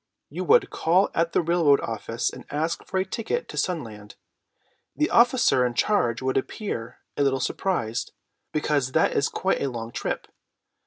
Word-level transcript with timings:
You 0.31 0.43
would 0.45 0.71
call 0.71 1.11
at 1.13 1.31
the 1.33 1.43
railroad 1.43 1.79
office 1.79 2.31
and 2.31 2.47
ask 2.49 2.83
for 2.87 2.97
a 2.97 3.05
ticket 3.05 3.47
to 3.49 3.55
Sunland. 3.55 4.15
The 4.95 5.11
officer 5.11 5.63
in 5.63 5.75
charge 5.75 6.23
would 6.23 6.37
appear 6.37 7.01
a 7.15 7.21
little 7.21 7.39
surprised, 7.39 8.11
because 8.51 8.93
that 8.93 9.15
is 9.15 9.29
quite 9.29 9.61
a 9.61 9.69
long 9.69 9.91
trip. 9.91 10.25